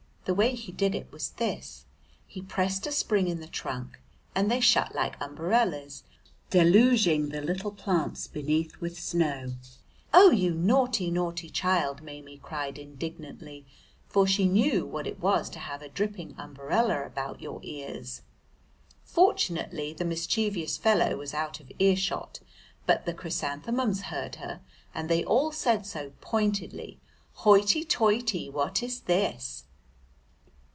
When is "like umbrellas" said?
4.93-6.03